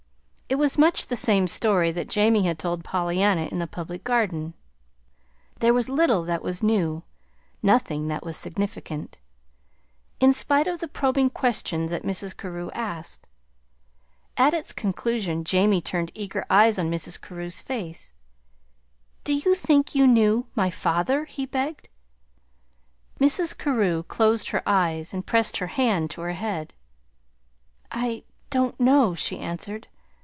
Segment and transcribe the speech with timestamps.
[0.51, 4.53] It was much the same story that Jamie had told Pollyanna in the Public Garden.
[5.59, 7.03] There was little that was new,
[7.63, 9.17] nothing that was significant,
[10.19, 12.35] in spite of the probing questions that Mrs.
[12.35, 13.29] Carew asked.
[14.35, 17.19] At its conclusion Jamie turned eager eyes on Mrs.
[17.21, 18.11] Carew's face.
[19.23, 21.87] "Do you think you knew my father?" he begged.
[23.21, 23.57] Mrs.
[23.57, 26.73] Carew closed her eyes and pressed her hand to her head.
[27.89, 29.87] "I don't know," she answered.